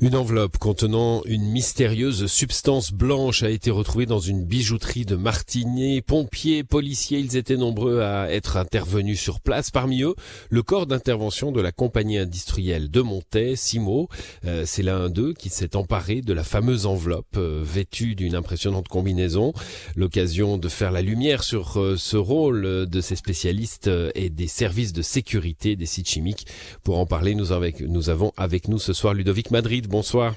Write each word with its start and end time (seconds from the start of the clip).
Une 0.00 0.14
enveloppe 0.14 0.58
contenant 0.58 1.22
une 1.24 1.50
mystérieuse 1.50 2.26
substance 2.26 2.92
blanche 2.92 3.42
a 3.42 3.50
été 3.50 3.72
retrouvée 3.72 4.06
dans 4.06 4.20
une 4.20 4.44
bijouterie 4.44 5.04
de 5.04 5.16
Martigny. 5.16 6.02
Pompiers, 6.02 6.62
policiers, 6.62 7.18
ils 7.18 7.36
étaient 7.36 7.56
nombreux 7.56 8.02
à 8.02 8.30
être 8.30 8.58
intervenus 8.58 9.20
sur 9.20 9.40
place. 9.40 9.72
Parmi 9.72 10.02
eux, 10.02 10.14
le 10.50 10.62
corps 10.62 10.86
d'intervention 10.86 11.50
de 11.50 11.60
la 11.60 11.72
compagnie 11.72 12.16
industrielle 12.16 12.92
de 12.92 13.00
Montet, 13.00 13.56
Simo. 13.56 14.08
Euh, 14.44 14.62
c'est 14.64 14.84
l'un 14.84 15.10
d'eux 15.10 15.34
qui 15.34 15.48
s'est 15.48 15.74
emparé 15.74 16.20
de 16.20 16.32
la 16.32 16.44
fameuse 16.44 16.86
enveloppe 16.86 17.36
euh, 17.36 17.60
vêtue 17.64 18.14
d'une 18.14 18.36
impressionnante 18.36 18.86
combinaison. 18.86 19.52
L'occasion 19.96 20.58
de 20.58 20.68
faire 20.68 20.92
la 20.92 21.02
lumière 21.02 21.42
sur 21.42 21.80
euh, 21.80 21.96
ce 21.96 22.16
rôle 22.16 22.86
de 22.86 23.00
ces 23.00 23.16
spécialistes 23.16 23.90
et 24.14 24.30
des 24.30 24.46
services 24.46 24.92
de 24.92 25.02
sécurité 25.02 25.74
des 25.74 25.86
sites 25.86 26.08
chimiques. 26.08 26.46
Pour 26.84 27.00
en 27.00 27.06
parler, 27.06 27.34
nous 27.34 27.50
avons 27.50 28.32
avec 28.36 28.68
nous 28.68 28.78
ce 28.78 28.92
soir 28.92 29.12
Ludovic 29.12 29.50
Madrid 29.50 29.87
bonsoir. 29.88 30.34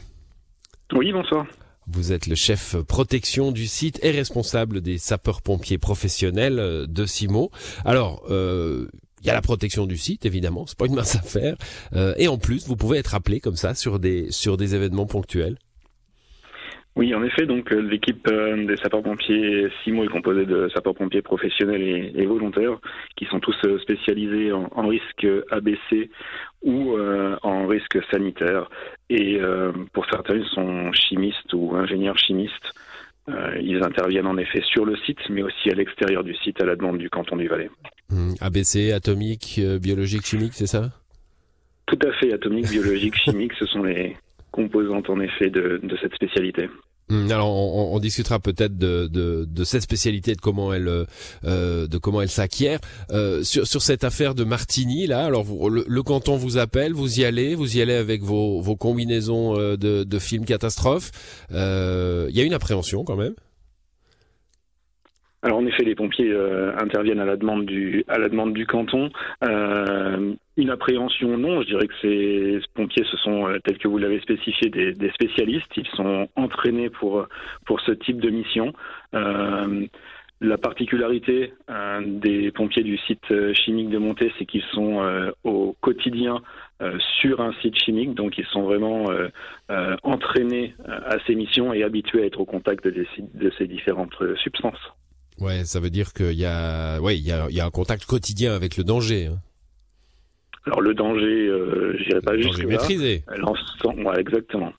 Oui, 0.94 1.12
bonsoir. 1.12 1.46
Vous 1.88 2.14
êtes 2.14 2.28
le 2.28 2.36
chef 2.36 2.76
protection 2.88 3.52
du 3.52 3.66
site 3.66 4.00
et 4.04 4.12
responsable 4.12 4.82
des 4.82 4.98
sapeurs-pompiers 4.98 5.77
professionnels 5.77 6.60
euh, 6.60 6.86
de 6.88 7.05
Simo. 7.05 7.52
Alors, 7.86 8.24
euh, 8.30 8.88
il 9.22 9.27
y 9.27 9.30
a 9.30 9.34
la 9.34 9.41
protection 9.41 9.86
du 9.86 9.98
site, 9.98 10.26
évidemment, 10.26 10.66
c'est 10.68 10.77
pas 10.77 10.86
une 10.86 10.96
mince 10.96 11.16
affaire. 11.16 11.55
Euh, 11.94 12.14
et 12.18 12.27
en 12.27 12.38
plus, 12.38 12.68
vous 12.68 12.77
pouvez 12.77 12.98
être 12.98 13.14
appelé 13.14 13.40
comme 13.40 13.55
ça 13.55 13.76
sur 13.76 14.00
des 14.00 14.32
sur 14.32 14.58
des 14.58 14.74
événements 14.76 15.05
ponctuels. 15.05 15.58
Oui, 16.98 17.16
en 17.16 17.24
effet, 17.24 17.46
donc 17.46 17.72
l'équipe 17.72 18.27
des 18.27 18.76
sapeurs-pompiers 18.76 19.70
SIMO 19.82 20.04
est 20.04 20.10
composée 20.10 20.46
de 20.46 20.68
sapeurs-pompiers 20.74 21.22
professionnels 21.22 22.12
et, 22.13 22.26
volontaires 22.26 22.80
qui 23.16 23.24
sont 23.27 23.40
tous 23.40 23.55
spécialisés 23.82 24.52
en, 24.52 24.88
risque 24.90 25.26
ABC 25.52 26.12
ou 26.63 26.98
en 26.99 27.68
risque 27.68 27.98
sanitaire. 28.12 28.70
Et 29.13 29.41
pour 29.91 30.05
certains, 30.05 30.35
ils 30.35 30.47
sont 30.47 30.91
chimistes 30.93 31.54
ou 31.54 31.76
ingénieurs 31.76 32.17
chimistes. 32.17 32.73
ils 33.27 33.84
interviennent 33.84 34.27
en 34.27 34.37
effet 34.37 34.62
sur 34.62 34.85
le 34.85 34.95
site, 35.05 35.20
mais 35.29 35.43
aussi 35.43 35.70
à 35.70 35.73
l'extérieur 35.73 36.23
du 36.23 36.34
site 36.35 36.62
à 36.62 36.65
la 36.65 36.77
demande 36.77 36.98
du 36.98 37.09
canton 37.09 37.35
du 37.35 37.49
Valais. 37.49 37.70
Mmh. 38.09 38.35
ABC, 38.40 38.93
atomique, 38.93 39.59
biologique, 39.81 40.26
chimique, 40.26 40.53
c'est 40.53 40.65
ça? 40.65 40.91
Tout 41.87 41.99
à 42.07 42.12
fait, 42.13 42.31
atomique, 42.34 42.70
biologique, 42.70 43.15
chimique, 43.26 43.51
ce 43.59 43.65
sont 43.65 43.84
les 43.84 44.15
composantes 44.51 45.09
en 45.09 45.20
effet 45.20 45.49
de, 45.49 45.81
de 45.84 45.98
cette 45.98 46.15
spécialité. 46.15 46.70
Hum, 47.12 47.29
alors 47.29 47.54
on, 47.54 47.99
discutera 47.99 48.40
peut-être 48.40 48.77
de, 48.77 49.07
de, 49.12 49.45
de, 49.45 49.63
cette 49.65 49.81
spécialité, 49.81 50.34
de 50.34 50.40
comment 50.40 50.73
elle, 50.73 51.05
euh, 51.43 51.87
de 51.87 51.98
comment 51.98 52.21
elle 52.21 52.29
s'acquiert. 52.29 52.79
Euh, 53.12 53.43
sur, 53.43 53.68
sur 53.68 53.81
cette 53.81 54.05
affaire 54.05 54.34
de 54.34 54.45
Martini, 54.45 55.07
là, 55.07 55.26
alors 55.26 55.45
le, 55.70 56.03
canton 56.03 56.37
vous 56.37 56.57
appelle, 56.57 56.93
vous 56.93 57.20
y 57.20 57.26
allez, 57.26 57.53
vous 57.53 57.77
y 57.77 57.81
allez 57.81 57.95
avec 57.95 58.23
vos, 58.23 58.62
vos 58.62 58.77
combinaisons 58.77 59.59
euh, 59.59 59.76
de, 59.76 60.05
de 60.05 60.20
films 60.20 60.45
catastrophes. 60.45 61.12
Euh, 61.51 62.27
il 62.29 62.37
y 62.37 62.40
a 62.40 62.43
une 62.43 62.53
appréhension 62.53 63.03
quand 63.03 63.18
même. 63.18 63.34
Alors 65.44 65.57
en 65.57 65.66
effet, 65.66 65.84
les 65.84 65.95
pompiers 65.95 66.31
euh, 66.31 66.72
interviennent 66.78 67.19
à 67.19 67.25
la 67.25 67.35
demande 67.35 67.66
du 67.66 68.06
à 68.07 68.19
la 68.19 68.29
demande 68.29 68.53
du 68.53 68.67
canton. 68.67 69.09
Euh, 69.44 70.34
une 70.56 70.69
appréhension, 70.69 71.35
non. 71.38 71.61
Je 71.61 71.67
dirais 71.67 71.88
que 71.88 71.94
ces 72.01 72.59
pompiers, 72.75 73.03
ce 73.09 73.17
sont 73.17 73.47
euh, 73.47 73.57
tels 73.63 73.79
que 73.79 73.88
vous 73.88 73.97
l'avez 73.97 74.19
spécifié 74.19 74.69
des, 74.69 74.94
des, 74.94 75.09
spécialistes. 75.12 75.72
Ils 75.78 75.88
sont 75.95 76.28
entraînés 76.35 76.91
pour 76.91 77.28
pour 77.66 77.81
ce 77.81 77.91
type 77.91 78.19
de 78.22 78.29
mission. 78.29 78.73
la 80.44 80.57
particularité 80.57 81.53
des 82.06 82.51
pompiers 82.51 82.84
du 82.84 82.97
site 82.97 83.28
chimique 83.53 83.89
de 83.89 84.00
Montée, 84.00 84.31
c'est 84.38 84.45
qu'ils 84.45 84.63
sont 84.73 85.00
au 85.44 85.75
quotidien 85.81 86.41
sur 87.19 87.41
un 87.41 87.53
site 87.62 87.78
chimique, 87.78 88.16
donc 88.16 88.39
ils 88.39 88.45
sont 88.47 88.63
vraiment 88.63 89.06
entraînés 90.01 90.73
à 90.88 91.17
ces 91.28 91.35
missions 91.35 91.73
et 91.73 91.84
habitués 91.84 92.23
à 92.23 92.25
être 92.25 92.41
au 92.41 92.45
contact 92.45 92.88
de 92.88 93.51
ces 93.57 93.67
différentes 93.67 94.16
substances. 94.38 94.94
Ouais, 95.40 95.66
ça 95.66 95.80
veut 95.80 95.90
dire 95.90 96.14
qu'il 96.14 96.34
y 96.34 96.46
a, 96.46 97.00
ouais, 97.02 97.18
il 97.18 97.24
y 97.24 97.31
a, 97.31 97.47
il 97.50 97.56
y 97.56 97.62
a 97.62 97.66
un 97.66 97.72
contact 97.72 98.06
quotidien 98.06 98.53
avec 98.53 98.78
le 98.78 98.84
danger. 98.84 99.28
Hein. 99.28 99.40
Alors 100.66 100.81
le 100.81 100.94
danger, 100.94 101.47
euh, 101.47 101.96
je 101.97 102.03
dirais 102.03 102.22
pas 102.22 102.38
juste 102.38 102.52
danger 102.52 102.66
maîtrisé. 102.68 103.24
Ouais, 103.84 104.19
exactement. 104.19 104.72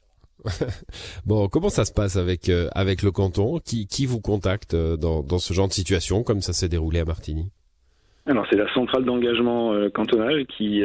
bon, 1.26 1.48
comment 1.48 1.68
ça 1.68 1.84
se 1.84 1.92
passe 1.92 2.16
avec 2.16 2.48
euh, 2.48 2.68
avec 2.72 3.02
le 3.02 3.10
canton? 3.10 3.58
Qui, 3.58 3.86
qui 3.86 4.06
vous 4.06 4.20
contacte 4.20 4.74
euh, 4.74 4.96
dans, 4.96 5.22
dans 5.22 5.38
ce 5.38 5.52
genre 5.54 5.68
de 5.68 5.72
situation 5.72 6.22
comme 6.22 6.40
ça 6.40 6.52
s'est 6.52 6.68
déroulé 6.68 7.00
à 7.00 7.04
Martigny? 7.04 7.50
Alors 8.26 8.46
c'est 8.48 8.56
la 8.56 8.72
centrale 8.72 9.04
d'engagement 9.04 9.72
euh, 9.72 9.88
cantonale 9.90 10.46
qui 10.46 10.82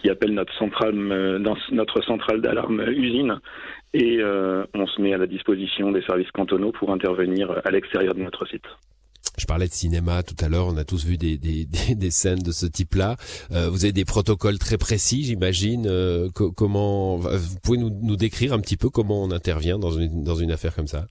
qui 0.00 0.10
appelle 0.10 0.32
notre 0.32 0.54
centrale 0.54 0.94
dans 1.40 1.56
notre 1.70 2.02
centrale 2.02 2.40
d'alarme 2.40 2.80
usine 2.88 3.40
et 3.96 4.18
euh, 4.20 4.64
on 4.74 4.86
se 4.86 5.00
met 5.00 5.14
à 5.14 5.18
la 5.18 5.26
disposition 5.26 5.90
des 5.90 6.02
services 6.02 6.30
cantonaux 6.32 6.72
pour 6.72 6.92
intervenir 6.92 7.62
à 7.64 7.70
l'extérieur 7.70 8.14
de 8.14 8.22
notre 8.22 8.46
site. 8.46 8.64
Je 9.38 9.46
parlais 9.46 9.66
de 9.66 9.72
cinéma 9.72 10.22
tout 10.22 10.36
à 10.44 10.48
l'heure, 10.48 10.66
on 10.66 10.76
a 10.76 10.84
tous 10.84 11.04
vu 11.04 11.16
des, 11.16 11.38
des, 11.38 11.66
des, 11.94 12.10
scènes 12.10 12.40
de 12.40 12.52
ce 12.52 12.66
type-là. 12.66 13.16
Euh, 13.52 13.68
vous 13.70 13.84
avez 13.84 13.92
des 13.92 14.04
protocoles 14.04 14.58
très 14.58 14.76
précis, 14.76 15.24
j'imagine. 15.24 15.86
Euh, 15.86 16.28
comment 16.30 17.16
vous 17.16 17.58
pouvez 17.62 17.78
nous, 17.78 17.90
nous, 17.90 18.16
décrire 18.16 18.52
un 18.52 18.60
petit 18.60 18.76
peu 18.76 18.88
comment 18.90 19.22
on 19.22 19.30
intervient 19.30 19.78
dans 19.78 19.90
une, 19.90 20.24
dans 20.24 20.36
une 20.36 20.52
affaire 20.52 20.74
comme 20.74 20.86
ça? 20.86 21.06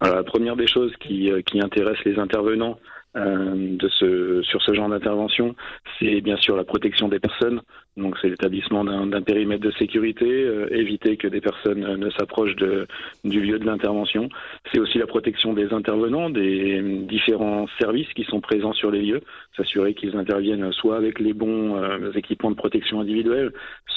Alors, 0.00 0.16
La 0.16 0.24
première 0.24 0.56
des 0.56 0.66
choses 0.66 0.92
qui, 1.00 1.30
qui 1.46 1.60
intéresse 1.60 1.98
les 2.04 2.18
intervenants 2.18 2.78
de 3.14 3.88
ce, 3.88 4.42
sur 4.42 4.62
ce 4.62 4.72
genre 4.72 4.88
d'intervention, 4.88 5.54
c'est 5.98 6.20
bien 6.20 6.36
sûr 6.36 6.56
la 6.56 6.64
protection 6.64 7.08
des 7.08 7.18
personnes. 7.18 7.60
Donc 7.96 8.16
c'est 8.20 8.28
l'établissement 8.28 8.84
d'un 8.84 9.22
périmètre 9.22 9.62
de 9.62 9.72
sécurité, 9.72 10.26
euh, 10.26 10.72
éviter 10.72 11.16
que 11.16 11.26
des 11.26 11.40
personnes 11.40 11.84
euh, 11.84 11.96
ne 11.96 12.08
s'approchent 12.10 12.54
du 12.56 13.40
lieu 13.40 13.58
de 13.58 13.66
l'intervention. 13.66 14.28
C'est 14.72 14.78
aussi 14.78 14.98
la 14.98 15.06
protection 15.06 15.52
des 15.54 15.72
intervenants, 15.72 16.30
des 16.30 16.80
euh, 16.80 17.02
différents 17.06 17.66
services 17.80 18.10
qui 18.14 18.24
sont 18.24 18.40
présents 18.40 18.72
sur 18.72 18.90
les 18.90 19.02
lieux, 19.02 19.20
s'assurer 19.60 19.94
qu'ils 19.94 20.16
interviennent 20.16 20.72
soit 20.72 20.96
avec 20.96 21.18
les 21.18 21.32
bons 21.32 21.76
équipements 22.14 22.50
de 22.50 22.56
protection 22.56 23.00
individuelle, 23.00 23.52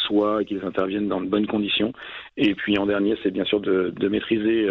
soit 0.06 0.44
qu'ils 0.44 0.63
interviennent 0.63 1.07
dans 1.07 1.22
de 1.22 1.28
bonnes 1.28 1.47
conditions. 1.47 1.94
Et 2.38 2.56
puis 2.56 2.78
en 2.78 2.85
dernier, 2.85 3.16
c'est 3.24 3.31
bien 3.31 3.46
sûr 3.46 3.59
de, 3.59 3.94
maîtriser 4.07 4.68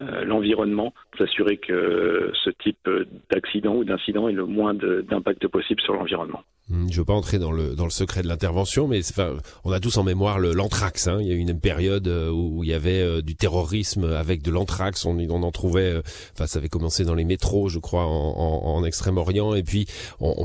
l'environnement, 0.00 0.92
s'assurer 1.18 1.56
que 1.58 2.30
ce 2.44 2.50
type 2.50 2.88
d'accident 3.30 3.76
ou 3.76 3.84
d'incident 3.84 4.28
ait 4.28 4.32
le 4.32 4.46
moins 4.46 4.74
d'impact 4.74 5.46
possible 5.48 5.80
sur 5.80 5.94
l'environnement. 5.94 6.42
Hmm, 6.68 6.86
je 6.90 6.98
veux 6.98 7.04
pas 7.04 7.12
entrer 7.12 7.38
dans 7.38 7.50
le 7.50 7.74
dans 7.74 7.84
le 7.84 7.90
secret 7.90 8.22
de 8.22 8.28
l'intervention, 8.28 8.86
mais 8.86 9.00
enfin, 9.00 9.36
on 9.64 9.72
a 9.72 9.80
tous 9.80 9.96
en 9.96 10.04
mémoire 10.04 10.38
l'anthrax. 10.38 11.08
Hein. 11.08 11.18
Il 11.20 11.26
y 11.26 11.32
a 11.32 11.34
eu 11.34 11.38
une 11.38 11.58
période 11.58 12.06
euh, 12.06 12.30
où 12.30 12.62
il 12.62 12.70
y 12.70 12.72
avait 12.72 13.00
euh, 13.00 13.20
du 13.20 13.34
terrorisme 13.34 14.04
avec 14.04 14.42
de 14.42 14.50
l'anthrax. 14.52 15.04
On, 15.04 15.18
en 15.18 15.50
trouvait. 15.50 15.94
Euh, 15.94 16.02
enfin, 16.34 16.46
ça 16.46 16.60
avait 16.60 16.68
commencé 16.68 17.04
dans 17.04 17.16
les 17.16 17.24
métros, 17.24 17.68
je 17.68 17.80
crois, 17.80 18.04
en, 18.06 18.76
en, 18.76 18.84
Extrême-Orient, 18.84 19.54
et 19.54 19.62
puis 19.62 19.86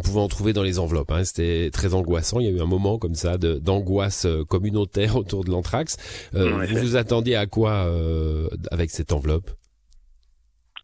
pouvait 0.01 0.19
en 0.19 0.27
trouver 0.27 0.53
dans 0.53 0.63
les 0.63 0.79
enveloppes. 0.79 1.11
Hein. 1.11 1.23
C'était 1.23 1.69
très 1.71 1.93
angoissant. 1.93 2.39
Il 2.39 2.45
y 2.45 2.49
a 2.49 2.51
eu 2.51 2.61
un 2.61 2.67
moment 2.67 2.97
comme 2.97 3.15
ça 3.15 3.37
d'angoisse 3.37 4.27
communautaire 4.47 5.15
autour 5.17 5.43
de 5.43 5.51
l'anthrax. 5.51 5.97
vous 6.33 6.77
vous 6.77 6.95
attendiez 6.95 7.35
à 7.35 7.45
quoi 7.45 7.89
avec 8.71 8.89
cette 8.89 9.13
enveloppe? 9.13 9.51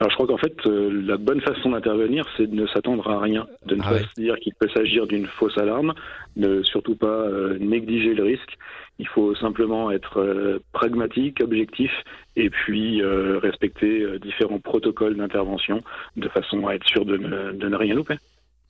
Alors 0.04 0.10
je 0.10 0.16
crois 0.16 0.28
qu'en 0.28 0.38
fait, 0.38 0.56
euh, 0.66 0.90
la 1.06 1.16
bonne 1.16 1.40
façon 1.40 1.70
d'intervenir, 1.70 2.26
c'est 2.36 2.48
de 2.48 2.56
ne 2.56 2.68
s'attendre 2.68 3.10
à 3.10 3.22
rien, 3.22 3.48
de 3.66 3.76
ne 3.76 3.82
ah 3.86 3.90
pas 3.92 4.00
se 4.00 4.14
dire 4.18 4.36
qu'il 4.36 4.54
peut 4.56 4.68
s'agir 4.76 5.08
d'une 5.08 5.28
fausse 5.28 5.58
alarme, 5.58 5.94
ne 6.36 6.62
surtout 6.64 6.98
pas 6.98 7.08
euh, 7.08 7.58
négliger 7.60 8.14
le 8.14 8.24
risque. 8.24 8.58
Il 9.00 9.08
faut 9.08 9.34
simplement 9.36 9.92
être 9.92 10.20
euh, 10.20 10.60
pragmatique, 10.74 11.42
objectif, 11.42 11.92
et 12.36 12.50
puis 12.50 13.02
respecter 13.04 14.20
différents 14.20 14.60
protocoles 14.60 15.16
d'intervention 15.16 15.84
de 16.18 16.28
façon 16.30 16.68
à 16.68 16.74
être 16.74 16.86
sûr 16.86 17.06
de 17.06 17.16
ne 17.16 17.76
rien 17.76 17.94
louper. 17.94 18.16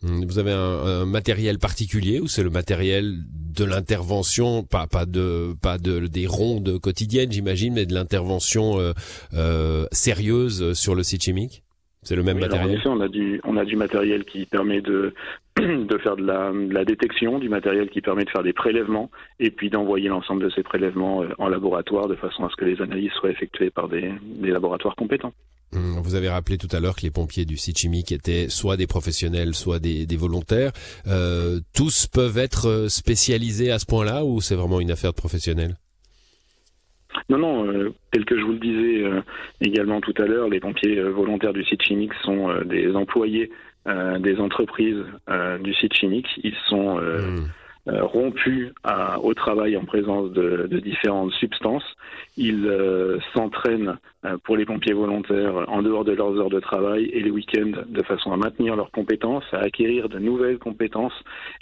Hmm, 0.04 0.26
vous 0.26 0.38
avez 0.38 0.52
un, 0.52 1.06
matériel 1.06 1.60
particulier 1.60 2.20
ou 2.20 2.28
c'est 2.28 2.44
le 2.44 2.50
matériel 2.50 3.16
de 3.58 3.64
l'intervention, 3.64 4.64
pas 4.64 4.86
pas 4.86 5.06
de 5.06 5.54
pas 5.62 5.78
de 5.78 6.08
des 6.08 6.28
rondes 6.28 6.80
quotidiennes, 6.80 7.32
j'imagine, 7.32 7.74
mais 7.76 7.86
de 7.86 7.94
l'intervention 7.94 8.80
euh, 8.80 8.92
euh, 9.34 9.86
sérieuse 9.92 10.74
sur 10.74 10.94
le 10.96 11.04
site 11.04 11.24
chimique? 11.24 11.64
C'est 12.02 12.18
le 12.18 12.24
même 12.24 12.40
matériel? 12.40 12.82
on 12.86 13.00
a 13.00 13.08
du 13.08 13.40
on 13.46 13.56
a 13.56 13.64
du 13.64 13.78
matériel 13.78 14.26
qui 14.26 14.46
permet 14.46 14.82
de 14.82 15.14
de 15.58 15.98
faire 16.00 16.18
de 16.18 16.26
la, 16.26 16.52
de 16.52 16.74
la, 16.74 16.84
détection, 16.84 17.40
du 17.40 17.48
matériel 17.48 17.90
qui 17.90 18.02
permet 18.02 18.26
de 18.26 18.30
faire 18.30 18.44
des 18.44 18.54
prélèvements 18.54 19.10
et 19.40 19.52
puis 19.52 19.70
d'envoyer 19.70 20.10
l'ensemble 20.10 20.44
de 20.44 20.50
ces 20.50 20.64
prélèvements 20.64 21.24
euh, 21.24 21.30
en 21.38 21.48
laboratoire 21.48 22.08
de 22.08 22.16
façon 22.16 22.44
à 22.44 22.50
ce 22.50 22.56
que 22.58 22.66
les 22.66 22.82
analyses 22.82 23.12
soient 23.12 23.32
effectuées 23.32 23.70
par 23.70 23.88
des, 23.88 24.12
des 24.22 24.50
laboratoires 24.50 24.96
compétents. 24.96 25.34
Hum, 25.76 26.00
vous 26.02 26.16
avez 26.16 26.30
rappelé 26.30 26.58
tout 26.58 26.68
à 26.72 26.80
l'heure 26.80 26.96
que 26.96 27.02
les 27.02 27.12
pompiers 27.12 27.46
du 27.46 27.58
site 27.58 27.78
chimique 27.78 28.12
étaient 28.12 28.50
soit 28.50 28.78
des 28.78 28.88
professionnels, 28.88 29.54
soit 29.54 29.80
des, 29.80 30.06
des 30.06 30.18
volontaires. 30.18 30.72
Euh, 31.08 31.60
tous 31.76 32.08
peuvent 32.08 32.38
être 32.38 32.68
euh, 32.68 32.90
spécialisés 32.90 33.72
à 33.72 33.80
ce 33.80 33.86
point-là 33.86 34.24
ou 34.26 34.42
c'est 34.42 34.56
vraiment 34.56 34.80
une 34.80 34.92
affaire 34.92 35.12
de 35.12 35.18
professionnels? 35.18 35.76
Non, 37.30 37.38
non, 37.38 37.68
euh, 37.68 37.94
tel 38.12 38.26
que 38.26 38.38
je 38.38 38.44
vous 38.44 38.54
le 38.54 38.60
disais 38.60 39.04
euh, 39.04 39.22
également 39.62 40.02
tout 40.02 40.14
à 40.18 40.26
l'heure, 40.26 40.50
les 40.50 40.60
pompiers 40.60 41.02
volontaires 41.02 41.54
du 41.54 41.64
site 41.64 41.82
chimique 41.82 42.14
sont 42.24 42.50
des 42.66 42.96
employés 42.96 43.52
des 44.20 44.38
entreprises 44.38 45.04
du 45.62 45.74
site 45.74 45.94
chimique. 45.94 46.28
Ils 46.42 46.56
sont 46.70 46.98
hum. 46.98 47.50
Euh, 47.90 48.02
rompus 48.06 48.72
au 49.22 49.34
travail 49.34 49.76
en 49.76 49.84
présence 49.84 50.32
de, 50.32 50.80
différentes 50.80 51.34
substances. 51.34 51.84
Ils 52.38 52.66
euh, 52.66 53.20
s'entraînent 53.34 53.98
pour 54.46 54.56
les 54.56 54.64
pompiers 54.64 54.94
volontaires 54.94 55.66
en 55.68 55.82
dehors 55.82 56.06
de 56.06 56.14
leurs 56.14 56.40
heures 56.40 56.50
de 56.50 56.62
travail 56.62 57.10
et 57.12 57.20
les 57.20 57.30
week-ends 57.30 57.84
de 57.86 58.04
façon 58.04 58.32
à 58.32 58.38
maintenir 58.38 58.78
leurs 58.78 58.92
compétences, 58.92 59.44
à 59.52 59.58
acquérir 59.58 60.08
de 60.08 60.18
nouvelles 60.18 60.60
compétences 60.60 61.14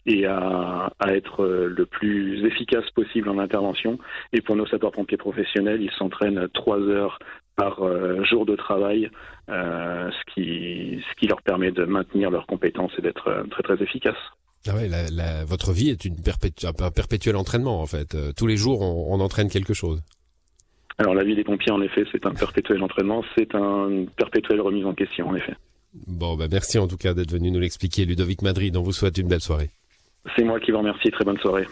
et 0.06 0.28
à, 0.28 0.92
être 1.08 1.44
le 1.44 1.86
plus 1.88 2.46
efficace 2.46 2.88
possible 2.92 3.28
en 3.28 3.40
intervention. 3.40 3.98
Et 4.32 4.42
pour 4.42 4.56
nos 4.56 4.68
sapeurs-pompiers 4.68 5.18
professionnels, 5.18 5.82
ils 5.82 5.92
s'entraînent 5.98 6.48
trois 6.54 6.80
heures 6.82 7.18
par 7.56 7.80
jour 8.26 8.46
de 8.46 8.56
travail, 8.56 9.10
ce, 9.48 10.34
qui, 10.34 11.04
ce 11.10 11.16
qui 11.20 11.26
leur 11.26 11.42
permet 11.42 11.72
de 11.72 11.86
maintenir 11.86 12.30
leurs 12.30 12.46
compétences 12.46 12.94
et 13.00 13.02
d'être 13.02 13.44
très 13.50 13.64
très 13.64 13.82
efficaces. 13.82 14.22
Ah 14.68 14.76
ouais, 14.76 14.88
la, 14.88 15.44
votre 15.44 15.72
vie 15.72 15.90
est 15.90 16.06
une 16.06 16.18
un 16.64 16.92
perpétuel 16.92 17.36
entraînement 17.36 17.82
en 17.82 17.88
fait. 17.88 18.14
Euh, 18.14 18.32
tous 18.36 18.46
les 18.46 18.58
jours, 18.58 18.82
on, 18.82 19.20
entraîne 19.20 19.50
quelque 19.50 19.74
chose. 19.74 20.02
Alors 21.00 21.16
la 21.16 21.24
vie 21.24 21.36
des 21.36 21.44
pompiers, 21.44 21.72
en 21.72 21.82
effet, 21.82 22.06
c'est 22.12 22.26
un 22.26 22.34
perpétuel 22.34 22.84
entraînement, 22.84 23.24
c'est 23.36 23.56
un 23.56 24.06
perpétuelle 24.18 24.62
remise 24.62 24.86
en 24.86 24.94
question, 24.94 25.30
en 25.30 25.36
effet. 25.36 25.54
Bon, 26.08 26.38
bah 26.38 26.46
merci 26.50 26.78
en 26.78 26.88
tout 26.88 26.98
cas 26.98 27.14
d'être 27.14 27.32
venu 27.32 27.50
nous 27.50 27.60
l'expliquer, 27.60 28.06
Ludovic 28.06 28.44
Madrid. 28.44 28.78
On 28.78 28.84
vous 28.84 28.94
souhaite 28.94 29.18
une 29.18 29.28
belle 29.28 29.42
soirée. 29.42 29.72
C'est 30.36 30.44
moi 30.44 30.60
qui 30.60 30.72
vous 30.72 30.78
remercie. 30.78 31.10
Très 31.10 31.26
bonne 31.26 31.40
soirée. 31.40 31.66